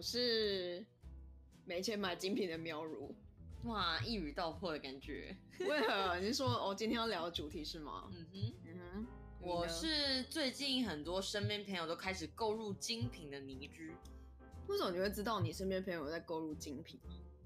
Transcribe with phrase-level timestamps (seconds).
[0.00, 0.82] 我是
[1.66, 3.14] 没钱买精品的喵如。
[3.64, 5.36] 哇，一语道破的感觉。
[5.60, 6.18] 为何？
[6.18, 8.10] 你是说哦，今天要聊的主题是吗？
[8.10, 9.06] 嗯哼，嗯哼，
[9.42, 13.94] 我是最近很多身边朋友都开始购入精品的泥居。
[14.68, 16.98] 为什么你会知道你身边朋友在购入精品？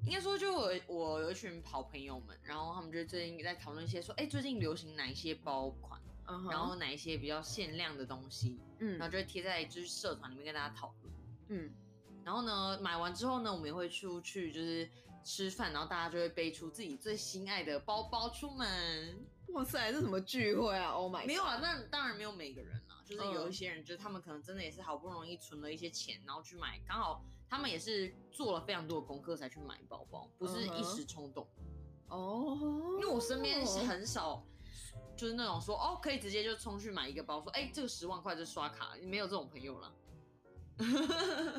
[0.06, 6.00] 应该说，就我我有一群好朋友们，然后他们就最近在讨论一些说，哎，最近流行哪一些包款，
[6.48, 11.12] 然后哪一些比较限量的东西，嗯，然后就会贴在就是社团里面跟大家讨论，
[11.48, 11.74] 嗯。
[12.24, 14.88] 然后呢，买完之后呢，我们也会出去就是
[15.22, 19.24] 吃饭，然后大家就会背出自己最心爱的包包出门。
[19.48, 31.46] 哇塞，这什么聚会啊？Oh my！God 没有啊，那当然没有每个人啊，就是有一些人，就是他们可能真的也是好不容易存了一些钱，然后去买，刚好他们也是做了非常多的功课才去买包包，不是一时冲动。
[32.08, 32.58] 哦，
[32.94, 34.42] 因为我身边是很少，
[35.16, 39.94] 就是那种说哦可以直接就冲去买一个包，说哎这个十万块就刷卡，没有这种朋友了。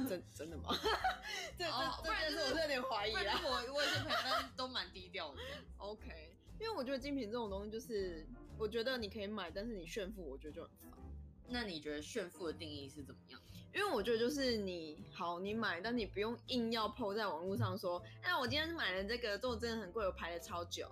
[0.08, 0.76] 真真的吗？
[1.58, 3.40] 对，哦不然就是我有点怀疑啦。
[3.44, 5.42] 我我有些朋友，但是都蛮低调的。
[5.78, 11.00] OK，因为我觉得精品这种东西，就是我觉得你可以买，但是你炫富，我觉得就很烦。
[11.48, 13.40] 那你觉得炫富的定义是怎么样？
[13.74, 20.90] 因为我觉得就是你好，你买，但你不用硬要 PO 在网络上说，哎，我今天是买了这个，这种真的很贵，我排了超久。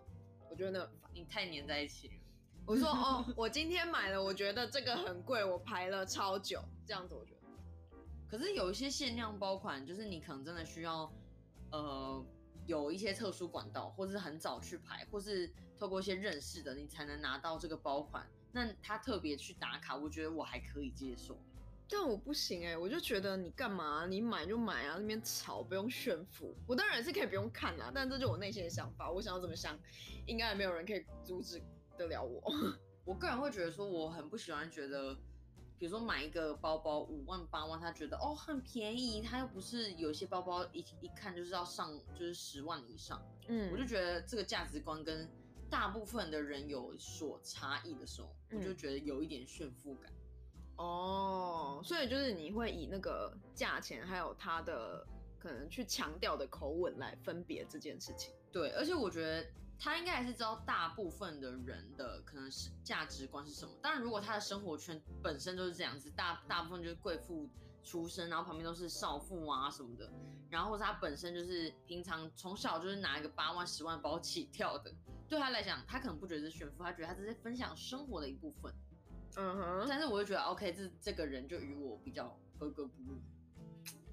[0.49, 2.13] 我觉得那很烦，你太黏在一起了。
[2.65, 7.32] 我说哦，我今天买了，我觉得这个很贵，我排了超久，这样子我觉得。
[8.33, 11.07] 可是有一些限量包款，就是你可能真的需要，
[11.71, 12.25] 呃，
[12.65, 18.25] 有一些特殊管道，或是很早去排，或是透过一些认识的，你才能拿到这个包款。
[18.51, 21.37] 那他特别去打卡，我觉得我还可以接受。
[21.87, 24.07] 但我不行哎，我就觉得你干嘛？
[24.07, 26.55] 你买就买啊，那边吵不用炫富。
[26.65, 29.11] 我当然是可以不用看啦，但这就我内心的想法。
[29.11, 29.77] 我想要怎么想，
[30.25, 31.61] 应该也没有人可以阻止
[31.99, 32.51] 得了我。
[33.05, 35.15] 我个人会觉得说，我很不喜欢觉得。
[35.83, 45.29] 比如说买一个包包五万八万，他觉得哦很便宜，他又不是有些包包一一看就是要上就是十万以上，嗯，我就觉得这个价值观跟
[45.69, 50.09] 大部分的人有所差异的时候，我就觉得有一点炫富感。
[50.77, 55.05] 哦，所以就是你会以那个价钱还有它的
[55.37, 58.33] 可能去强调的口吻来分别这件事情。
[58.53, 59.45] 对，而且我觉得。
[59.83, 63.73] 他应该还是知道大部分的人的可能是价值观是什么。
[63.81, 67.49] 当然，如果他的生活圈本身就是这样子，大大部分就是贵妇
[67.83, 70.09] 出身，然后旁边都是少妇啊什么的，
[70.49, 74.89] 然后或者他本身就是平常从小就是拿一个八万、十万包起跳的，
[75.27, 78.73] 对他来讲，他可能不觉得是炫富，他觉得他只是分享生活的一部分。
[79.35, 79.85] 嗯哼。
[79.89, 83.19] 但是我就觉得，OK，这这个人就与我比较格格不入。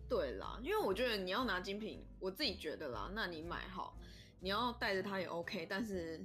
[0.08, 3.96] 对啦，因为我觉得你要拿精品，我自己觉得啦，那你买好。
[4.40, 6.24] 你要带着它也 OK，但是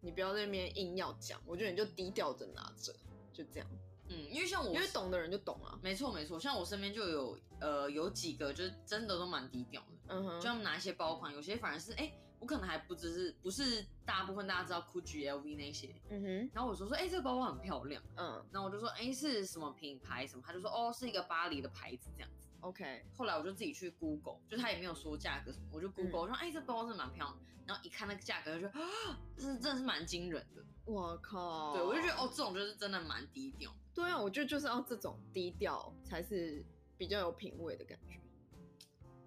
[0.00, 2.94] 你不要在那边硬要讲，我觉得你就低调着拿着，
[3.32, 3.68] 就这样。
[4.08, 5.78] 嗯，因为像我，因为懂的人就懂啊。
[5.82, 9.88] 没错没错，像我身边就有呃有几个，就是真的都蛮低调的。
[10.08, 15.94] 嗯哼，就他们拿一些包款，有些反而是哎，我可能还不只是不是大部分大家知道 Gucci、LV 那些。
[16.08, 18.02] 嗯哼，然后我说说哎，这个包包很漂亮。
[18.16, 22.48] 嗯，然后我就说哎是什么品牌什么，他就说哦是一个巴黎的牌子这样子。
[22.60, 30.64] OK，后来我就自己去 Google，就他也没有说价格什么，我就 Google 说哎这包包真的蛮漂亮，然后一看那个价格就觉得啊，这是真的是蛮惊人的。
[30.84, 31.72] 我靠！
[31.74, 33.72] 对我就觉得哦，这种就是真的蛮低调。
[33.94, 36.64] 对啊，我觉得就是要这种低调才是
[36.96, 38.20] 比较有品味的感觉。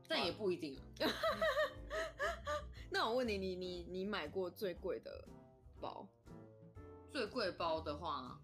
[0.08, 1.08] 但也不一定啊。
[2.92, 5.28] 那我问你，你你你买过最贵的
[5.80, 6.08] 包？
[7.12, 8.40] 最贵包的话，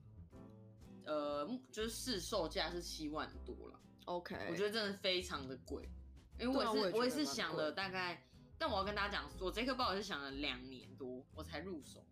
[1.05, 3.78] 呃，就是市售价是七万多了。
[4.09, 5.87] OK，我觉得真的非常的贵，
[6.39, 8.25] 因为我是我也是想了大概，
[8.57, 12.03] 但我要跟大家讲，我这颗包我是想了两年多我才入手。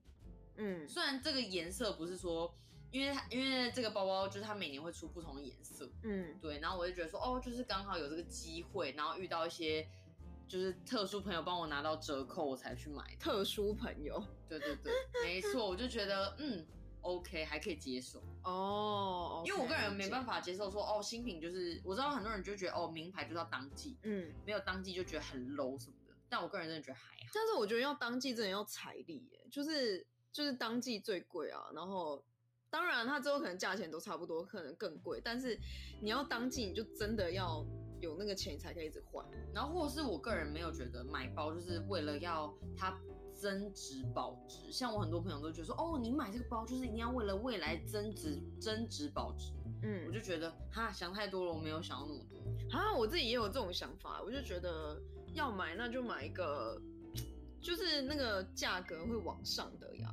[0.58, 2.53] 嗯，虽然这个颜色不是说，
[2.91, 9.88] 因为它因为这个包包就是它每年会出不同的颜色，嗯，对，然后我就觉得说，哦，就是刚好有这个机会，然后遇到一些
[10.47, 13.03] 就是特殊朋友帮我拿到折扣，我才去买。
[13.19, 14.94] 特殊朋友，对对对，
[15.24, 16.64] 没错，我就觉得嗯
[17.02, 19.16] ，OK，还可以接受哦，
[19.47, 27.32] 因为我个人没办法接受说，哦，新品就是我知道很多人就觉得哦，名牌就是要当季，嗯，没有当季就觉得很 low 什么的，但我个人真的觉得还好。
[27.34, 30.05] 但是我觉得要当季真的要财力耶，就是。
[30.34, 32.23] 就是当季最贵啊，然后
[32.70, 35.58] 当然它之后可能价钱都差不多，可能更贵，但是
[36.00, 37.66] 你要当季，你就真的要
[38.00, 39.26] 有那个钱才可以一直换。
[39.52, 42.96] 然后或者是我个人没有觉得买包就是为了要它
[43.37, 49.53] 增值保值，像我很多朋友都觉得说，哦，你买这个包就是一定要为了未来增值增值保值。
[49.84, 52.75] 嗯，我就觉得哈想太多了，我没有想到那么多。
[52.75, 54.99] 啊，我自己也有这种想法，我就觉得
[55.34, 56.81] 要买那就买一个。
[57.59, 60.07] 就是那个价格会往上的呀，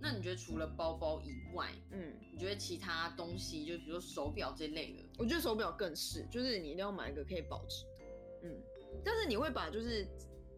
[0.00, 8.62] 那你觉得除了包包以外，嗯，你觉得其他东西，就比如说手表这类的，我觉得手表更是，就是你一定要买一个可以保值的，嗯。
[9.04, 10.06] 但是你会把就是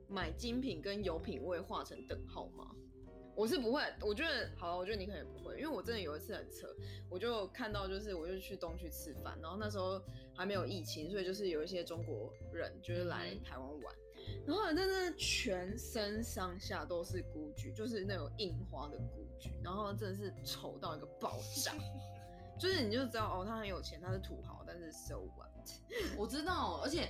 [0.08, 2.70] 买精品跟有品味画成等号吗？
[3.36, 6.68] 我是不会，我觉得好，我觉得你可能也不会，因为我真的有一次很扯，
[7.10, 10.00] 我就看到就是我就去东区吃饭，然后那时候
[10.36, 13.94] 还没有疫情，所以就是有一些中国人就是来台湾玩，
[14.46, 21.74] 然后真的全身上下都是 GUCCI，就是那种印花的 GUCCI，然后真的是丑到一个爆炸，
[22.56, 25.50] 就是你就知道哦，他很有钱，他是土豪，但是 so what？
[26.16, 27.08] 我知道，而且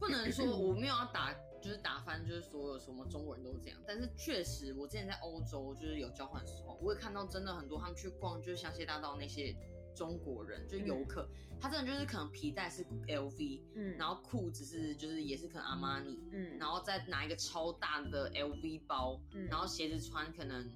[0.00, 3.78] 不能说我没有要打，就是打翻，就是所有什么中国人都是这样。
[3.86, 9.54] 但是确实，我之前在欧洲就是有交换的时候，我也看到真的很多他们去逛就是香榭大道那些
[9.94, 11.28] 中国人，就游客，
[11.60, 20.70] 他真的就是可能皮带是 LV，嗯然后裤子是就是也是可能阿玛尼，嗯然后再拿一个超大的 LV 包，嗯然后鞋子穿可能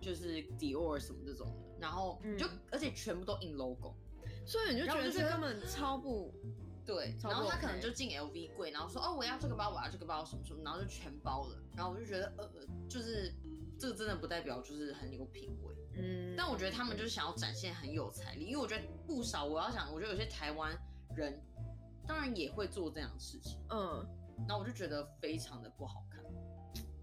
[0.00, 3.94] 就是 Dior 什么这种的，然后就、嗯而且全部都印 logo。
[4.44, 6.32] 所以你就觉得这根本超不
[6.88, 11.62] 对，然后他可能就进 LV 柜，然后说哦我要这个包，我要这个包什么什么，然后就全包了。
[11.76, 12.48] 然后我就觉得呃，
[12.88, 13.30] 就是
[13.78, 20.74] 这个真的不代表就是很有品味，嗯，但我觉得他们就是想要展现很有财力，因为我觉得不少我要想，我觉得有些台湾
[21.14, 21.38] 人
[22.06, 24.08] 当然也会做这样的事情，嗯。
[24.46, 26.24] 然后我就觉得非常的不好看。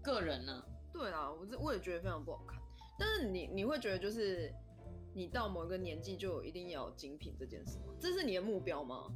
[0.02, 2.58] 个人呢，对啊，我这我也觉得非常不好看。
[2.98, 4.50] 但是你你会觉得就是
[5.14, 7.92] 你到某一个年纪就一定要有精品这件事吗？
[8.00, 9.14] 这是你的目标吗？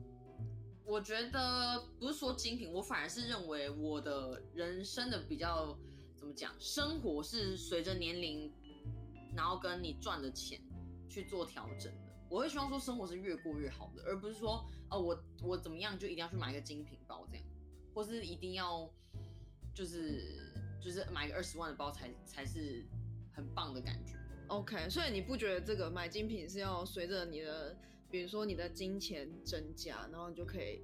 [0.91, 5.79] 我觉得不是说精品，我反而是认为我的人生的比较
[6.17, 8.53] 怎么讲，生活是随着年龄，
[9.37, 10.61] 然后跟你赚的钱
[11.09, 12.11] 去做调整的。
[12.29, 17.47] 我会希望说生活是越过越好的，而不是说哦我我怎么样就一定要去买一个精品包这样，
[17.95, 18.91] 或是一定要
[19.73, 22.85] 就是就是买个二十万的包才才是
[23.33, 24.17] 很棒的感觉。
[24.49, 27.77] OK，所以你不觉得这个买精品是要随着你的，
[28.11, 30.83] 比如说你的金钱增加，然后你就可以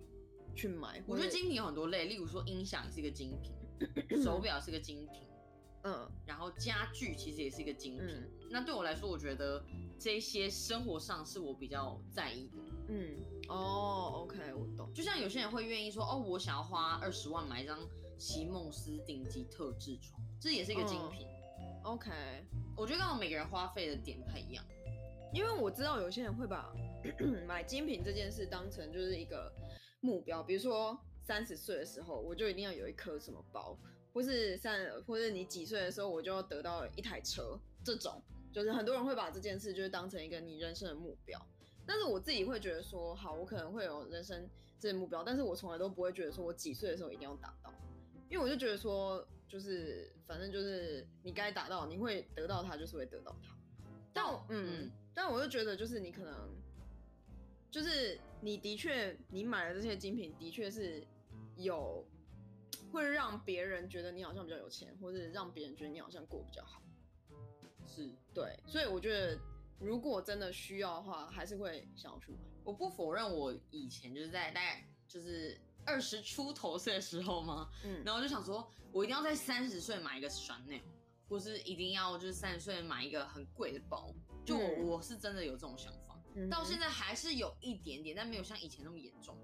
[0.55, 1.03] 去买？
[1.07, 5.23] 我觉得精品有很多类，例如说音响是一个精品，手表是个精品，
[5.83, 8.07] 嗯然后家具其实也是一个精品。
[8.07, 9.61] 嗯那对我来说，我觉得
[9.99, 12.59] 这些生活上是我比较在意的。
[12.89, 13.17] 嗯
[13.49, 14.89] 哦，OK，我懂。
[14.95, 17.77] 就像有些人会愿意说，哦，我想要花二十万买一张
[18.17, 21.27] 席梦思顶级特制床，这也是一个精品。
[21.83, 22.11] OK，
[22.77, 24.65] 我觉得刚好每个人花费的点不太一样。
[25.35, 26.73] 因为我知道有些人会把
[27.47, 29.53] 买精品这件事当成就是一个
[30.01, 33.79] 目标，比如说三十岁的时候，我就一定要有一颗什么包，
[34.13, 38.23] 或是三，或者你几岁的时候，我就要得到一台车，这种
[38.53, 41.41] 就是很多人会把这件事就是当成一个你人生的目标。
[41.87, 44.49] 但是我自己会觉得说，好，我可能会有人生
[44.81, 47.73] 这些目标，但是我从来都不会觉得说我几岁的时候一定要达到，
[48.29, 53.57] 因为我就觉得说，就是反正就是你该达到，你会得到它，就是会得到它。
[54.13, 56.51] 但嗯但我就觉得，就是你可能，
[57.71, 61.07] 就是你的确，你买的这些精品的确是
[61.57, 62.05] 有
[62.91, 66.83] 会让别人觉得你好像比较有钱，或者让别人觉得你好像过得比较好。
[67.87, 69.39] 是对，所以我觉得
[69.79, 72.39] 如果真的需要的话，还是会想要去买。
[72.65, 80.83] 我不否认，我以前就是在大概就是二十出头岁的时候嘛，嗯，然后就想说，我一定要在三十岁买一个 Chanel，
[81.29, 84.13] 或是一定要就是三十岁买一个很贵的包。
[84.45, 89.37] 就我、嗯我是真的有这种想法，嗯到现在还是有一点点，但没有像以前那么严重。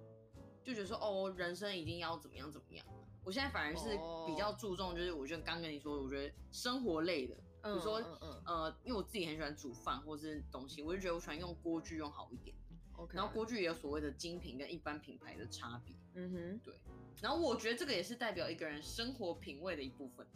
[0.63, 2.87] 就觉得说，哦，人生一定要怎么样怎么样。
[3.25, 12.55] 我现在反而是哦比较注重，就是我觉得刚跟你说，我觉得生活类的，比如说嗯嗯呃，因为我自己很喜欢煮饭或是东西，我就觉得我喜欢用锅具用好一点。
[12.96, 15.96] ，OK，然后锅具也有所谓的精品跟一般品牌的差别。
[16.15, 16.75] 嗯哼，对
[17.20, 20.27] 然后我觉得这个也是代表一个人生活品味的一部分。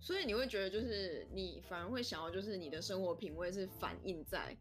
[0.00, 4.56] 所以你会觉得就是你反而会想要就是你的生活品味是反映在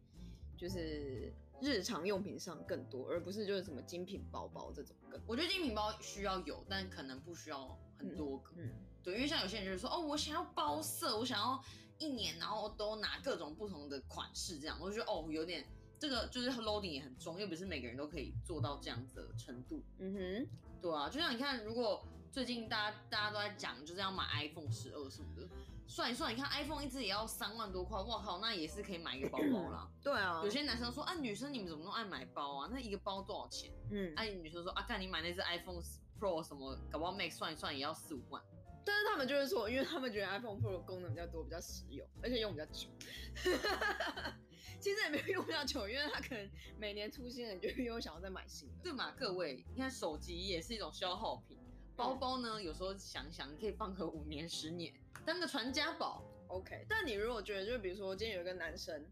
[0.64, 8.54] 就是日常用品上更多，而不是就是什么精品包包这种更我觉得精品包需要有，但可能不需要很多个。
[8.56, 8.70] 嗯
[9.04, 11.62] 对，因为像有些人就是说，哦，我想要包色，我想要
[11.98, 15.68] 一年然后都拿各种不同的款式，这样我就觉得哦，有点
[16.04, 19.82] 这个就是 loading 也很重，又不是每个人都可以做到这样子的程度。
[20.00, 20.48] 嗯哼，
[20.82, 25.48] 对啊，就像你看，如果最近大家大家都在讲，就是要买 iPhone 十二什么的，
[25.88, 29.90] 算一算，你看 iPhone 一只也要三万多块，哇靠，那也是可以买一个包包啦。
[30.04, 32.70] 对啊，有些男生说啊，女生你们怎么那么爱买包啊？
[32.70, 33.72] 那一个包多少钱？
[33.90, 35.82] 嗯，哎、女生说啊，看你买那只 iPhone
[36.20, 38.44] Pro 什么，搞不好 Max 算一算也要四五万。
[38.86, 42.90] 但是他们就是说，因为他们觉得 iPhone Pro 的功能比较多，比较实用，而且用比较久。
[44.80, 48.76] 其实也没有用比较久，因为他可能每年出新的，你就又想要再买新的。
[48.84, 51.58] 对嘛，各位，你看手机也是一种消耗品，
[51.96, 54.94] 包包呢，有时候想想，你可以放个五年十年，
[55.26, 56.24] 当个传家宝。
[56.48, 56.86] OK。
[56.90, 59.06] 但你如果觉得，就比如说今天有一个男生，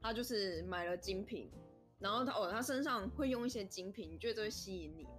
[0.00, 1.50] 他就是买了精品，
[1.98, 5.10] 然后他哦他身上会用一些精品，你觉得这会吸引你吗？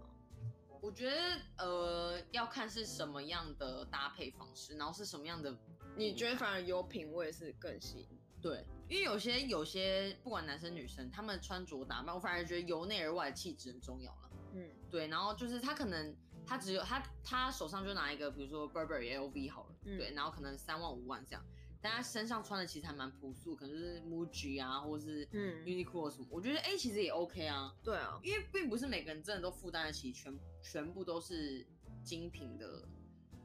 [0.81, 1.15] 我觉得
[1.57, 5.53] 呃要看是什么样的搭配方式，然后是什么样的，
[5.97, 8.19] 你觉得反而有品味是更吸引？
[8.41, 14.29] 对，因为有些有些不管男生女生，他们穿着打扮，我反而觉得由内而外的气质很重要了。
[14.53, 16.15] 嗯，对，然后就是他可能
[16.45, 19.97] 他只有他他手上就拿一个，比如说 Burberry LV 好了，嗯。
[19.97, 21.45] 对，然后可能三万五万这样，
[21.81, 25.63] 但他身上穿的其实还蛮朴素，可能就是 MUJI 啊，或者是嗯。
[25.65, 31.65] Uniqlo 什么，我觉得哎、其实也 OK 啊，对啊，因为并不是每个人真的都负担得起全全部都是
[32.03, 32.87] 精品的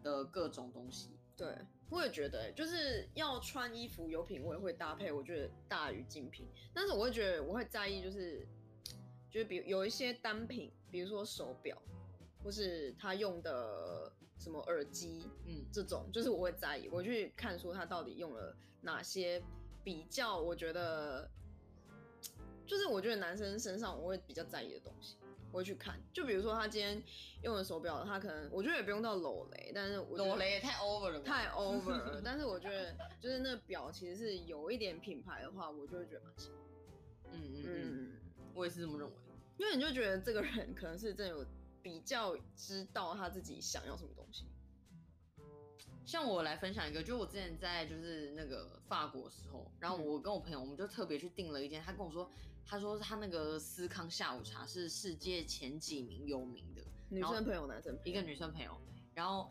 [0.02, 1.10] 的各种东西。
[1.36, 1.58] 对，
[1.90, 6.48] 我也觉得欸、就是要穿衣服有品味，会搭配，我觉得大于精品。
[6.72, 8.46] 但是我会觉得我会在意，就是
[9.30, 11.80] 就是比如有一些单品，比如说手表，
[12.42, 19.40] 或是他用的什么耳机嗯，这种，就是我会在意，我去看说他到底用了哪些
[19.84, 21.30] 比较，我觉得
[22.66, 25.16] 就是我觉得男生身上我会比较在意的东西。
[25.52, 27.00] 我会去看，就比如说他今天
[27.42, 32.20] 用的手表，他可能我觉得也不用到裸雷，但是我裸雷也太 over 了吧，太 over 了。
[32.24, 36.58] 但是我觉得，就是那表其实是有一点品牌的话，我就会觉得蛮喜欢。
[37.30, 38.12] 嗯嗯嗯，嗯，
[38.52, 39.14] 我也是这么认为。
[39.56, 41.46] 因为你就觉得这个人可能是真的有
[41.80, 44.44] 比较知道他自己想要什么东西。
[46.04, 52.28] 像我来分享一个，就我之前在就是那个法国的时候，然后嗯我跟我朋友，我们就特别去订了一间，他跟我说，
[52.66, 58.76] 他说他那个思康下午茶是世界前几名有名的，女生朋友、男生，一个女生朋友，
[59.14, 59.50] 然后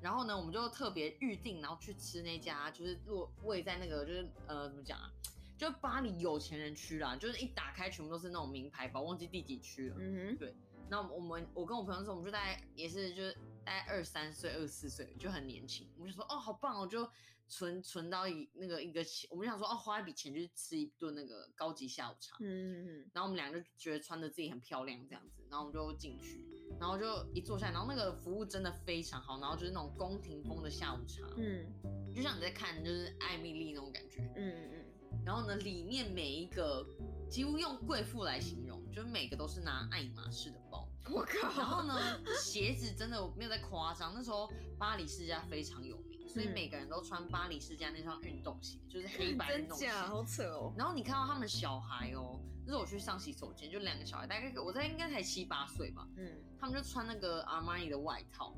[0.00, 5.12] 然后呢，我们就特别预定，然后去吃那家，就是落位在那个就是呃怎么讲啊，
[5.56, 9.96] 就巴黎有钱人区啦，就是一打开全部都是那种名牌包，忘记第几区了。
[9.98, 10.54] 嗯哼，
[10.88, 13.32] 那我们我跟我朋友说，我们就大概也是就是
[13.64, 15.88] 大概二三岁、二十四岁，就很年轻。
[15.96, 17.08] 我们就说哦，好棒哦，就
[17.52, 22.34] 存存到一那个一个钱，我们就想说哦，花一笔钱去吃一顿那个高级下午茶。
[22.40, 26.42] 嗯嗯然后我们俩就觉得穿的自己很漂亮这样子，然后我们就进去，
[26.80, 31.66] 然后就一坐下来，然后那个服务真的非常好，然后就是那种宫廷风的下午茶，嗯
[32.14, 34.22] 就像你在看就是艾米丽那种感觉。
[34.34, 34.84] 嗯嗯
[35.26, 36.84] 然后呢，里面每一个
[37.30, 40.88] 几乎用贵妇来形容，就是每个都是拿爱马仕的包。
[41.06, 41.94] 嗯，我靠，然后呢，
[42.40, 49.88] 鞋子真的我没有在夸张，那时候巴黎世家非常有名，所以嗯每个人都穿巴黎世家那双运动鞋，就是黑 白运动鞋。
[49.90, 50.72] 好扯哦。
[50.76, 58.54] 然后你看到他们小孩哦，就是我去上洗手间，就两个小孩，大概我在应该才七八岁吧，嗯，他们就穿那个阿玛尼的外套，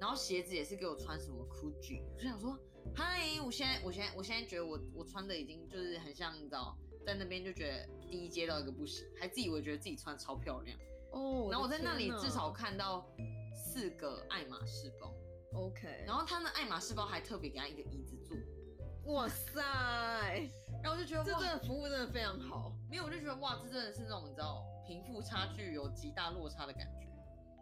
[0.00, 2.58] 然后鞋子也是给我穿什么 Gucci，我就想说，
[2.94, 10.78] 嗨，我现在我现在我现在觉得我我穿的已经就是很像你知道，在那边就觉得第一阶到一个不行，还自以为觉得自己穿超漂亮，
[11.12, 13.06] 哦，然后我在那里至少看到
[13.54, 15.12] 四个爱马仕包，
[15.58, 19.60] OK，然后他的爱马仕包还特别给他一个椅子坐，哇塞，
[20.82, 22.72] 然后我就觉得这真的服务真的非常好。
[22.88, 27.08] 没有，我就觉得哇，这真的是那种你知道贫富差距有极大落差的感觉，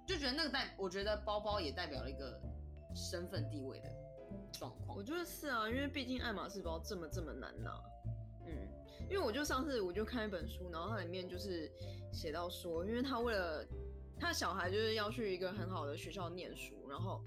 [0.06, 2.38] 就觉得那个代，我觉得包包也代表了一个
[2.94, 3.90] 身份地位的
[4.52, 5.02] 状况我。
[5.02, 7.72] 觉得是啊，因为毕竟爱马仕包这么这么难拿。
[8.46, 8.52] 嗯，
[9.08, 11.72] 因为我就上次我就看一本书，然后它里面就是
[12.12, 13.66] 写到说，因为他为了
[14.20, 17.24] 他小孩就是要去一个很好的学校念书，然后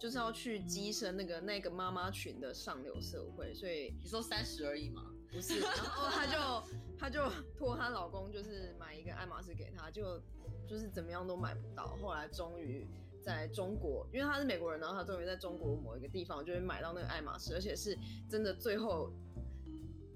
[0.00, 5.12] 就是要去跻身那个那个妈妈群的上流社会，所以你说三十而已吗？
[5.30, 6.66] 不是，然后她就
[6.98, 10.18] 她就托她老公就是买一个爱马仕给她，就
[10.66, 12.88] 就是怎么样都买不到，后来终于
[13.22, 17.96] 在中国，因为她是美国人，然后她终于在中国某一个地方就会买到那个爱马仕，而且是
[18.28, 19.12] 真的最后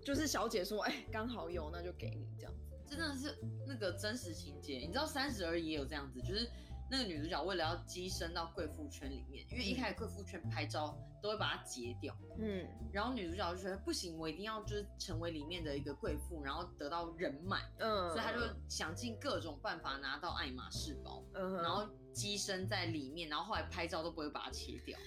[0.03, 2.65] 就是小姐说，哎，刚好有，那就给你这样子。
[2.87, 3.37] 真的是
[3.67, 4.79] 那个真实情节。
[4.79, 6.49] 你知道三十而已也有这样子，就是
[6.91, 21.25] 那个女主角为了要跻身到贵妇圈里面，因为一开始贵妇圈拍照都会把它截掉，嗯然后女主角就觉得不行，我一定要就是成为里面的一个贵妇，然后得到人脉，嗯，所以她就想尽各种办法拿到爱马仕包。
[21.35, 24.99] 嗯，然后跻身在里面，然后后来拍照都不会把它切掉。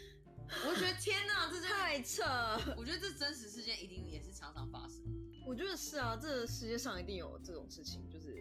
[0.66, 2.24] 我就觉得天哪，这太扯。
[2.78, 5.04] 我觉得这真实事件一定也是常常发生。
[5.46, 8.34] 我觉得是啊，这个世界上一定有这种事情，就是，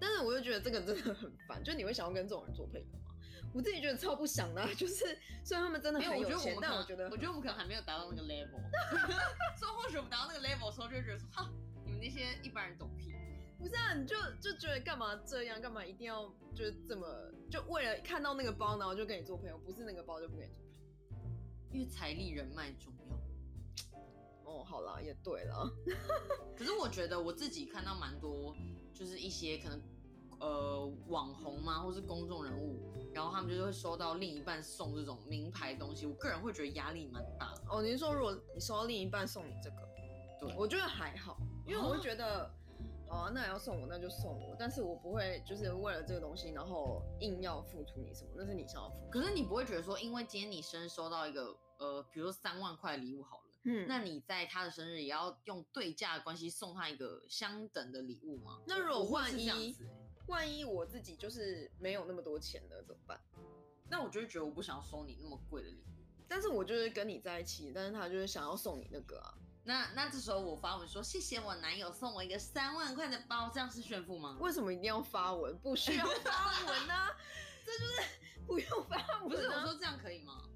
[0.00, 2.98] 但是我就觉得这个真的很烦，就你会想要跟这种人做朋友吗？
[3.54, 5.04] 我自己觉得超不想的啊、就是
[5.44, 8.58] 虽然他们真的很有钱但我觉得我觉得我们可能还没有达到那个 level。
[9.60, 11.50] 所以或许我们达到那个 level 的时候，就会觉得说，哈，
[11.84, 13.12] 你们那些一般人懂屁。
[13.58, 17.06] 不是啊，你就就觉得干嘛这样，干嘛一定要就是这么，
[17.50, 20.82] 就为了看到那个包，然后就跟你做朋友，不是那个包就不跟你做朋友。
[21.72, 24.50] 因为财力人脉重要。
[24.50, 25.70] 哦，好啦，也对了，
[26.56, 28.56] 可是我觉得我自己看到蛮多，
[28.94, 29.80] 就是一些可能
[30.40, 32.80] 呃网红嘛，或是公众人物，
[33.12, 37.62] 然后他们就是会收到另一半送这种名牌东西，我个人会觉得压力蛮大的。
[37.70, 39.76] 哦，你是说如果你收到另一半送你这个，
[40.40, 42.50] 对我觉得还好，因为我会觉得，
[43.08, 48.96] 哦、那要送我那就送我，但是我不会就是为了这个东西，然后硬要付出你什么，那是你想要付。
[49.10, 58.60] 可是你不会觉得说，因为今天你生日收到一个呃，比如说三万块礼物好了，嗯那你在他的生日也要用对价的关系送他一个相等的礼物吗？
[58.66, 59.76] 那如果万一欸
[60.26, 63.20] 万一我自己就是没有那么多钱了怎么办？
[63.90, 65.92] 那我就会觉得我不想要收你那么贵的礼物。
[66.28, 74.38] 但是我就是跟你在一起，但是他就是想要送你那个啊，那那这时候我发文说谢谢我男友送我一个三万块的包，这样是炫富吗？
[74.40, 75.58] 为什么一定要发文？
[75.58, 77.10] 不需要发文啊，
[77.66, 78.02] 这就是
[78.46, 79.28] 不用发文、啊。
[79.28, 80.48] 不是我说这样可以吗？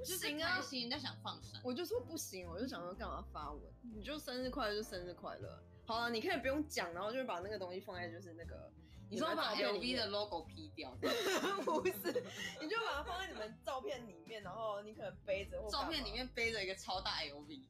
[0.00, 1.60] 不就是行啊开，心，人家想放闪。
[1.62, 3.62] 我就说不行，我就想说干嘛发文？
[3.94, 5.62] 你就生日快乐就生日快乐。
[5.86, 8.72] 好了，你可以不用讲，然后就是把那个东西放在就是那个
[9.10, 10.90] 你说把 LV 的 logo P 掉，
[11.64, 12.24] 不是，
[12.60, 17.62] 你就把它放在你们照片里面，然后你可能背着照片里面背着一个超大 LV，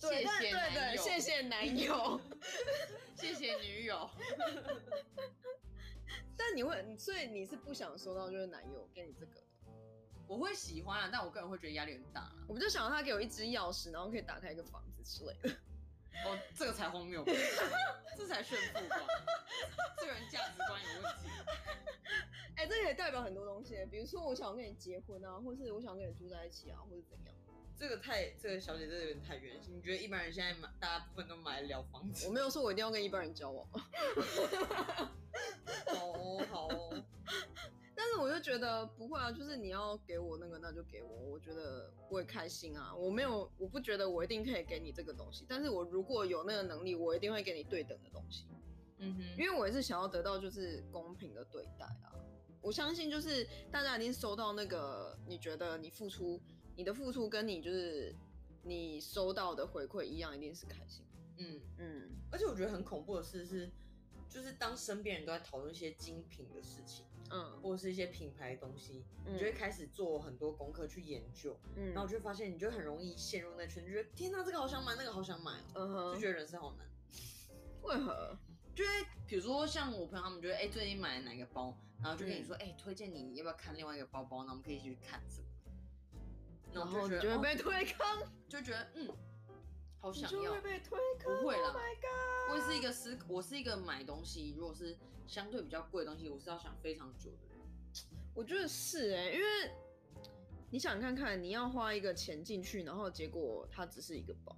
[0.00, 2.20] 对，谢谢但对对，谢谢男友。
[3.14, 4.08] 谢谢女友。
[6.34, 9.42] 但你会，所以你是不想收到就是男友给你这个的？
[10.30, 12.32] 我会喜欢啊，但我个人会觉得压力很大啊。
[12.46, 15.50] 我就想要他给我一支钥匙，然后可以打开一个房子之类的。
[16.24, 17.32] 哦，这个才荒谬吧，
[18.16, 18.96] 这才炫富吧？
[19.98, 21.28] 这个人价值观有问题。
[22.54, 27.34] 哎、这也代表很多东西，比如说我想跟你结婚啊，或是我想跟你住在一起啊，或是怎样。
[27.76, 29.56] 这个太，这个小姐这个有点太远。
[29.66, 32.28] 你觉得一般人现在买，大部分都买得了房子？
[32.28, 33.66] 我没有说我一定要跟一般人交往，
[35.86, 36.89] 哦，好哦。
[38.20, 42.94] 我就觉得不会啊，就是你要给我那个，那就给我，我觉得我也开心啊。
[42.94, 48.46] 我没有，我不觉得我一定可以给你这个东西，但是我如果有那个能力，我一定会给你对等的东西。
[48.98, 52.12] 嗯哼，因为我也是想要得到就是公平的对待啊。
[52.60, 56.38] 我相信就是大家一定收到那个，你觉得你付出，
[56.76, 58.14] 你的付出跟你就是
[58.62, 61.02] 你收到的回馈一样，一定是开心。
[61.38, 63.70] 嗯，嗯，而且我觉得很恐怖的事是，
[64.28, 76.86] 就是当身边人都在讨论一些精品的事情，嗯或者是一些品牌的东西，嗯你就会开始做很多功课去研究，嗯，然后我就会发现你就很容易陷入那圈，就觉得天哪，这个好想买，那个好想买哦，嗯哼，就觉得人生好难。
[77.82, 78.36] 为何？
[78.74, 78.90] 就会
[79.26, 85.46] 比如说像我朋友他们觉得，哎、最近买了哪个包，然后就跟你说，哎、推荐你要不要看另外一个包包，那我们可以一起去看什么。
[86.72, 89.08] 然后就会被哦推坑，就觉得嗯，
[89.98, 90.54] 好想要。
[90.54, 94.96] 不会啦 Oh 我也是一个思，我是一个买东西，如果是
[95.30, 97.64] 相对比较贵的东西，我是要想非常久的人。
[98.34, 99.70] 我觉得是哎、因为
[100.70, 104.56] 你想看看，你要花一个钱进去，然后结果它只是一个包。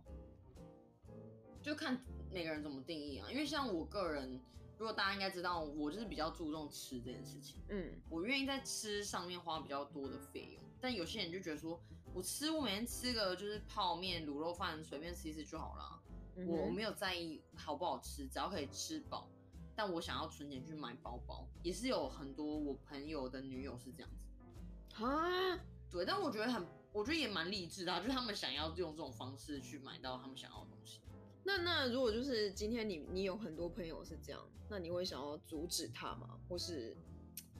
[1.60, 3.30] 就看每个人怎么定义啊。
[3.30, 4.40] 因为像我个人，
[4.78, 10.62] 如果大家应该知道，我就是比较注重吃这件事情，嗯，我愿意在吃上面花比较多的费用。
[10.80, 11.78] 但有些人就觉得说，
[12.14, 16.02] 我吃我每天吃个就是泡面、卤肉饭，随便吃一吃就好了。
[16.46, 19.28] 我没有在意好不好吃，只要可以吃饱。
[19.74, 25.02] 但我想要存钱去买包包，也是有很多我朋友的女友是这样子。
[25.02, 25.58] 啊，
[25.90, 31.00] 对，但我觉得很，我觉得也蛮励志的、啊，就是他们想要用这种方式去买到他们想要的东西。
[31.44, 36.38] 那那如果就是今天你你有很多朋友是这样，那你会想要阻止他吗？
[36.48, 36.96] 或是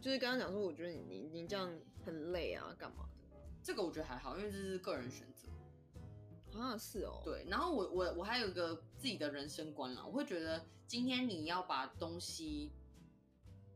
[0.00, 1.72] 就是刚刚讲说，我觉得你你你这样
[2.04, 5.48] 很累啊，干嘛的这个我觉得还好，因为这是个人选择。
[5.48, 6.60] 的？
[6.60, 12.70] 啊，是哦，，对，然后我我我还有一个自己的人生观啦，我会觉得今天你要把东西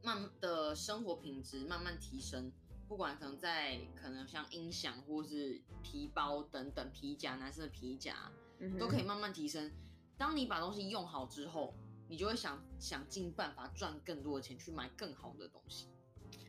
[0.02, 2.52] 慢的生活品质慢慢提升，
[2.87, 9.02] 不管可能在可能像音响或是皮包等等皮夹，男生的皮夹嗯都可以。
[9.02, 9.72] 慢慢提升。
[10.18, 11.72] 当你把东西用好之后，
[12.07, 15.88] 你就会想想尽办法赚更多的钱去买更好的东西。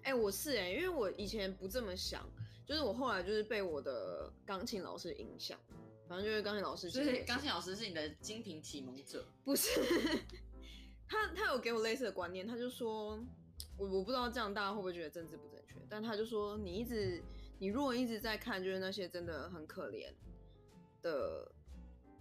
[0.03, 2.29] 哎、我是哎、因为我以前不这么想，
[2.65, 5.57] 就是我后来就是被我的钢琴老师影响，
[6.09, 9.25] 反正就是钢琴老师其所实钢琴老师是你的精品启蒙者。
[9.45, 9.69] 不是
[11.07, 13.17] 他，他有给我类似的观念，他就说，
[13.77, 17.21] 我我不知道这样大家会不会觉得政治不正确，但他就说，你一直，
[17.59, 20.11] 你如果一直在看，就是那些真的很可怜
[21.01, 21.49] 的，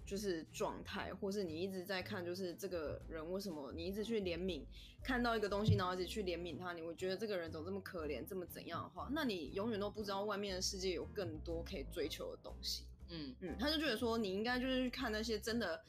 [0.06, 4.62] 就是状态，或是你一直在看，就是这个人为什么你一直去怜悯，
[5.02, 12.84] 看到一个东西，然后一直去怜悯他，你会觉得这个人怎么这么可怜，这么怎样的话，那你永远都不知道外面的世界有更多可以追求的东西。
[13.08, 15.80] 嗯，嗯，他就觉得说，你应该就是去看那些真的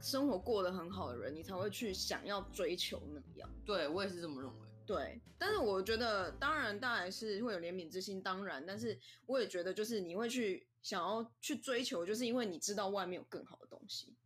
[0.00, 3.50] 生活过得很好的人，你才会去想要追求那样。
[3.64, 4.68] 对我也是这么认为。
[4.86, 14.16] 对，但是我觉得，当然，当然是会有怜悯之心，当然，但是我也觉得，就是你会去想要去追求，就是因为你知道外面有更好的东西。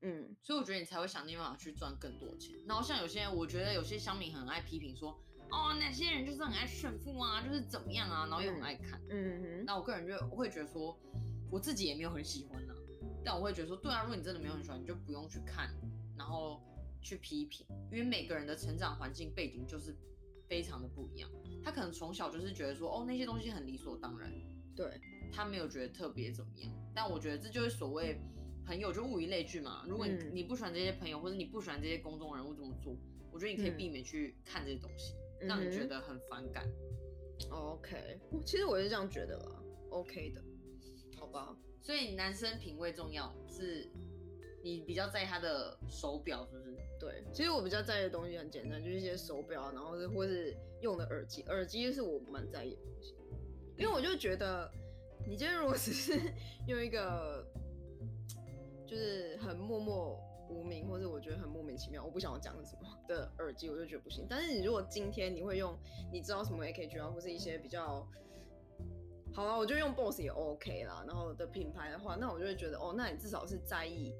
[0.00, 2.56] 嗯，所以我觉得你才会想尽办法去赚更多钱。
[2.66, 5.10] 然后像有些人，我觉得有些乡民很爱批评说，
[5.50, 8.98] 哦，哪些人就是很爱炫富啊，就是怎么样啊，然后又很爱看。
[9.10, 10.98] 嗯哼，那我个人就会觉得说，
[11.50, 12.73] 我自己也没有很喜欢呢、
[13.24, 15.74] 但我会觉得说，对啊，如果你真的没有很喜欢，你就不用去看，
[16.16, 16.60] 然后
[17.00, 19.96] 去批评，因为每个人的成长环境背景就是
[20.48, 21.30] 非常的不一样。
[21.62, 24.30] 他可能从小就是觉得说，哦，那些东西很理所当然，
[24.76, 25.00] 对，
[25.32, 26.70] 他没有觉得特别怎么样。
[26.94, 28.20] 但我觉得这就是所谓
[28.66, 29.84] 朋友就物以类聚嘛。
[29.88, 32.96] 如果你、嗯你不喜欢这些朋友，或者你不喜欢这些公众人物这么做，
[33.32, 36.68] 我觉得你可以嗯避免去看这些东西，让你觉得很反感。
[37.50, 40.42] OK，其实我是这样觉得啦，OK 的，
[41.16, 41.56] 好吧？
[41.84, 43.86] 所以男生品味重要，是
[44.62, 46.74] 你比较在意他的手表，是不是？
[46.98, 53.14] 对，其实我比较在意的东西很简单，就是一些手表，然后是或是用的耳机，耳机是我蛮在意的东西，
[53.76, 54.72] 因为我就觉得，
[55.28, 56.18] 你今天如果只是
[56.66, 57.46] 用一个
[58.86, 60.18] 就是很默默
[60.48, 64.26] 无名，或者我觉得很莫名其妙，我不想要讲什么的耳机，我就觉得不行。
[64.26, 65.78] 但是你如果今天你会用，
[66.10, 68.08] 你知道什么 AKG 啊，或是一些比较。
[69.34, 71.04] 好啊，我就用 BOSS 也 OK 啦。
[71.06, 74.14] 然后的品牌的话，那我就会觉得，哦，那你至少是在意，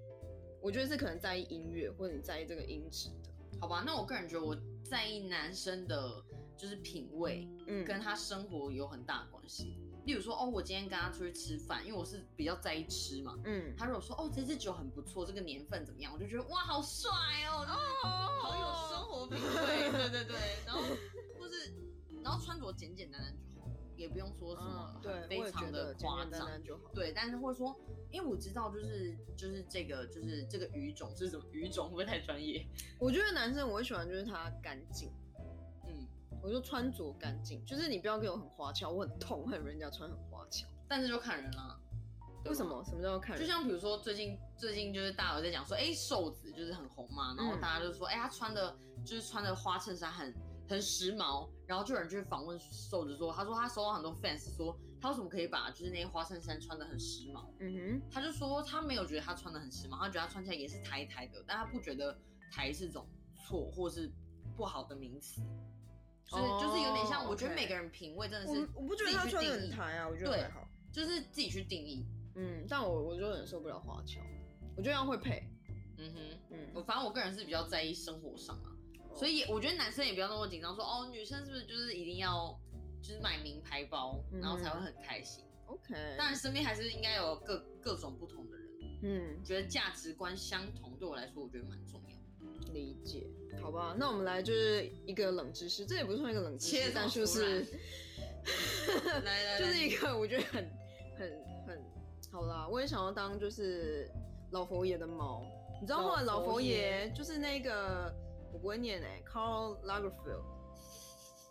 [0.61, 3.31] 我觉得是可能在意音乐，或者你在意这个音质的。
[3.61, 6.23] 好吧，那我个人觉得我在意男生的，
[6.57, 9.79] 就是品味嗯，跟他生活有很大的关系。
[10.05, 13.39] 例如说，哦，我今天跟他出去吃饭，因为我是比较在意吃嘛。
[13.45, 17.09] 嗯，他如果说，哦，这支酒很不错，这个年份怎么样，我就觉得哇，好帅
[17.49, 20.37] 哦，就是好有生活品味， 对对对。
[20.67, 20.83] 然后
[21.39, 21.73] 或是，
[22.23, 23.54] 然后穿着简简单单就好，
[23.97, 26.47] 也不用说什么嗯，对非常的夸张。
[26.47, 26.91] 单就好。
[26.95, 27.75] 对，但是或者说，
[28.11, 32.67] 因为我知道，就是就是这个就是这个语种是什么语种，会不会太专业？
[32.99, 35.11] 我觉得男生我会喜欢就是他干净，
[35.87, 36.07] 嗯，
[36.43, 40.67] 我就穿着干净，就是你不要给我很花俏，我很痛恨人家穿很花俏。
[40.89, 41.81] 但是就看人啦。
[42.45, 42.63] 为什？
[42.63, 42.85] 么？
[42.85, 43.39] 什么叫看？
[43.39, 50.31] 就像比如说最近最近就是大家有在讲说，哎、瘦子就是很红嘛，然后嗯大家就说，哎、他穿的就是穿的花衬衫很
[50.69, 57.47] 很时髦，然后就有人去访问瘦子说，他说他收到很多 fans 说，他为什么可以把就是那些花衬衫穿的很时髦？
[57.61, 62.17] 嗯哼他就说他没有觉得他穿的很时髦，他觉得他穿起来也是台台的，但他不觉得
[62.51, 64.11] 台是种错或是
[64.57, 65.43] 不好的名词，
[66.27, 70.67] 所以就是有点像，哦我觉得每个人品味真的，是我我不觉得他穿的很台啊，我觉得对还好。
[70.93, 72.07] 就是自己去定义。
[72.37, 74.21] 嗯，但我我就很受不了花俏，
[74.77, 75.49] 我觉得要会配。
[75.99, 78.74] 嗯哼，嗯，我反正我个人是比较在意生活上啊，
[79.15, 82.59] 所以我觉得男生也不要那么紧张，说哦，女生是不是就是一定要
[83.03, 85.45] 就是买名牌包，嗯然后才会很开心。
[85.67, 88.69] OK，当然，身边还是应该有各各种不同的人，
[89.03, 92.15] 嗯，觉得价值观相同，对我来说，我觉得蛮重要。
[92.73, 93.27] 理解，
[93.63, 97.61] 好吧，那我们来就是一个冷知识，这也不算一个冷知切识， 但就是
[99.07, 100.71] 然来来来，就是一个我觉得很
[101.17, 101.85] 很很
[102.33, 104.11] 好啦，我也想要当就是
[104.51, 105.43] 老佛爷的猫。
[105.81, 108.24] 你知道后来老佛爷就是那个我
[108.59, 110.45] 不会念哎、c a r l Lagerfeld，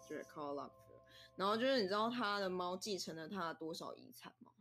[0.07, 1.01] 对 Carl Lagerfeld。
[1.35, 4.51] 然后就是你知道他的猫继承了他多少遗产吗？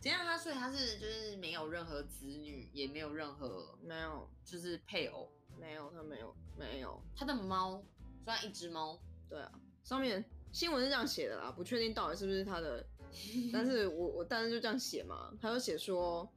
[0.00, 7.00] 怎样他所以他是就是没有任何子女，也没有任何没有，就是配偶，没有，他没有，没有。
[7.16, 7.82] 他的猫
[8.22, 9.50] 虽然一只猫，对啊，
[9.82, 12.84] 上面新闻是这样写的啦，不确定到底是不是他的，
[13.52, 16.28] 但是我我但是就这样写嘛，他就写说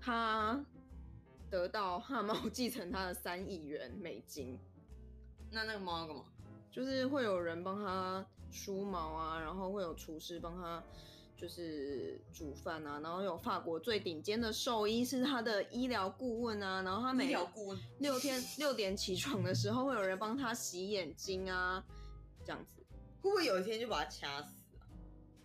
[0.00, 0.64] 他
[1.50, 4.58] 得到他的猫继承他的三亿元美金，
[5.50, 6.24] 那那个猫要干嘛？
[6.70, 10.82] 就是会有人帮他梳毛啊，然后会有厨师帮他
[11.36, 17.34] 就是煮饭啊，然后有法国最顶尖的兽医是他的医疗顾问啊，然后他每
[17.98, 21.84] 六天六点起床的时候会有人帮他洗眼睛啊，
[22.44, 22.82] 这样子。
[23.22, 24.55] 会不会有一天就把他掐死啊？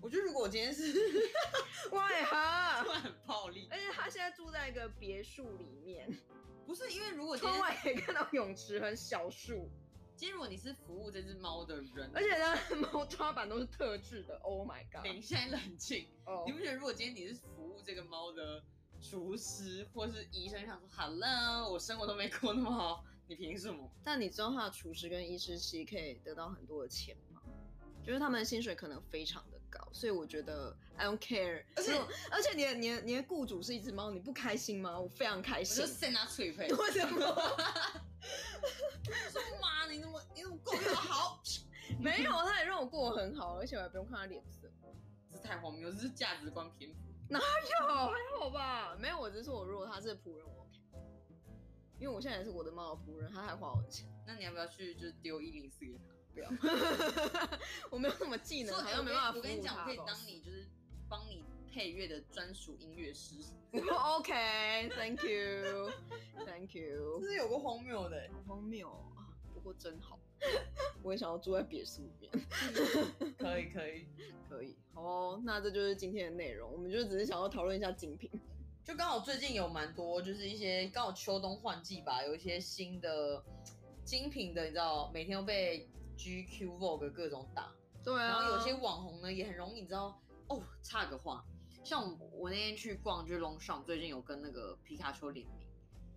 [0.01, 2.83] 我觉得如果我今天是为何？
[2.83, 6.09] 突然很暴力，而且他现在住在一个别墅里面，
[6.65, 9.69] 不是因为如果今天窗外可以看到泳池和小树，
[10.15, 14.39] 今天如果你是服务这只猫的人，而且它的猫抓板都是特制的。
[14.43, 15.21] Oh my 等 god！
[15.23, 18.63] 下冷静，哦你不觉得如果今天你是服务这个猫的
[18.99, 23.87] 厨师或是医生，想说好了，我生活都没过那么好，你凭什么？
[24.03, 27.41] 但你知道他的厨师跟医师其实可以得到很多的钱吗？
[28.03, 31.63] 就是他们的薪水可能非常的高，所以我觉得 I don't care。
[31.75, 34.99] 而且而且你的你的你的雇主是一只猫，你不开心吗？
[34.99, 35.91] 我非常开我心就。
[35.91, 37.17] 扇他脆配，为什么？
[39.31, 41.41] 说妈，你怎么你怎么过得好？
[41.99, 44.69] 没有，他也让我过得很好，而且我还不用看他脸色。
[45.33, 46.99] 这太荒谬，这是价值观偏颇。
[47.29, 48.95] 哪有还好吧？
[48.99, 50.77] 没有，我只是说我如果他是仆人，我 OK。
[51.99, 56.13] 因为我现在也是我的猫的仆人，他还花我的钱，那你要不要去就是丢一零四给他？
[56.33, 56.49] 不要。
[57.89, 60.65] 我没有什么技能，好像没办法我跟你讲，我可以当你就是
[61.09, 63.35] 帮你配乐的专属音乐师，
[63.71, 67.21] OK，Thank you，Thank you。
[67.23, 68.29] 是有个荒谬的。
[68.33, 69.05] 好荒谬哦，
[69.53, 70.19] 不过真好。
[71.03, 72.31] 我也想要住在别墅里面。
[73.37, 74.07] 可以可以，
[74.49, 76.71] 可以，好哦，那这就是今天的内容。
[76.71, 78.29] 我们就只是想要讨论一下精品。
[78.83, 83.43] 就刚好最近有蛮多，就是一些刚好秋冬换季吧，有一些新的
[84.03, 87.71] 精品的，你知道，每天都被 GQ、Vogue 各种打。
[88.03, 90.63] 对啊，然后有些网红呢也很容易，你知道哦。
[90.81, 91.45] 差个话，
[91.83, 95.67] 像我我那天去逛，就是 Longchamp 最近有跟那个皮卡丘联名。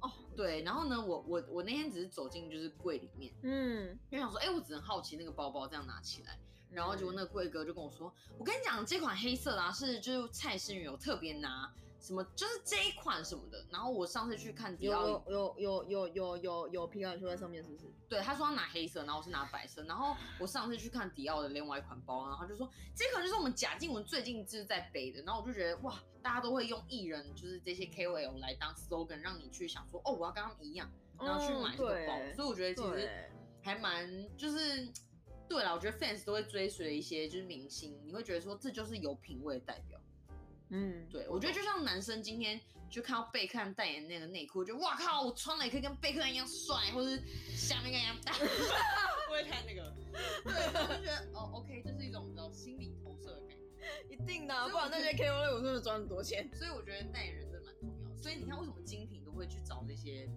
[0.00, 6.38] 哦，对，然后呢，我我我那天只是走进就是柜里面，嗯，因为想说，哎，我只能好奇那个包包这样拿起来，
[6.70, 11.72] 然后结果那个柜哥就跟我说，我跟你讲，这款黑色啊是就是蔡诗芸有特别拿。
[12.04, 17.86] 什么就是这一款什么的，然后我上次去看迪奥，有有有有有有有皮卡丘在上面，是不是？
[18.06, 33.08] 对，他说他拿黑色，然后我是拿白色，然后我上次去看迪奥的另外一款包，然后他就说这款就是我们贾静雯最近就是在背的，然后我就觉得哇，大家都会用艺人就是这些 KOL 来当 slogan，让你去想说哦，我要跟他们一样，然后去买这个包，所以我觉得其实
[33.62, 34.86] 还蛮就是
[35.48, 39.98] 对了，我觉得 fans 都会追随一些就是明星，你会觉得说这就是有品味的代表。
[40.70, 47.22] 嗯，对，我觉得就像男生今天就看到贝克汉代言那个内裤，就哇靠，我穿了也可以跟贝克汉一样帅，或者是
[47.56, 48.32] 下面跟一样大。
[48.32, 49.94] 不会看那个，
[50.44, 53.64] 对，我就觉得 哦，OK，这是一种比较心理投射的感觉。
[54.08, 56.48] 一定的，不然那些 KOL 是不是赚很多钱？
[56.54, 58.16] 所以我觉得代言人真的蛮重要。
[58.16, 60.28] 所以你看，为什么精品都会去找这些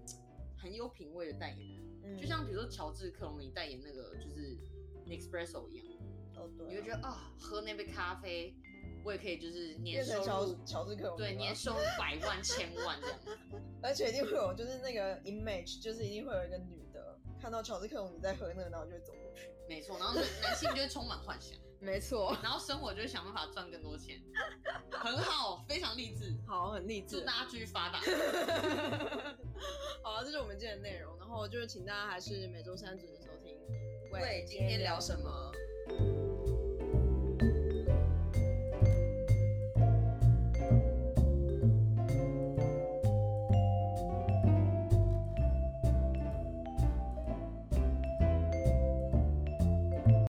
[0.58, 2.18] 很有品味的代言人？
[2.18, 4.58] 就像比如说乔治克隆尼代言那个就是
[5.06, 5.86] Nespresso 一样，
[6.36, 8.56] 哦对，你会觉得啊，喝那杯咖啡。
[9.08, 13.18] 我也可以，就是年收入乔治克对年收百万千万这样，
[13.82, 19.50] 而且一定会有，就是那个 image，就是一定会有一个女的看到乔治克隆你在喝那个，然后就会走过去。
[19.70, 21.58] 没错，然后男性就会充满幻想。
[21.80, 24.22] 没错，然后生活就会想办法赚更多钱，
[24.92, 28.00] 很好，非常励志，好，很励志，祝大家继续发达。
[30.04, 33.58] 好，这是我们今天的内容，然后就是请大家还是每周三准时收听。
[34.12, 35.54] 喂，今天聊什么？